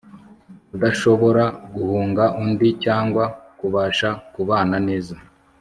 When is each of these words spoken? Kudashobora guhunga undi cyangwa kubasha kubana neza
Kudashobora 0.69 1.43
guhunga 1.75 2.23
undi 2.41 2.67
cyangwa 2.83 3.23
kubasha 3.59 4.09
kubana 4.33 4.77
neza 4.89 5.15